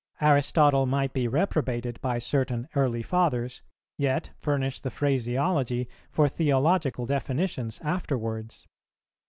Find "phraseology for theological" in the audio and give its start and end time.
4.89-7.05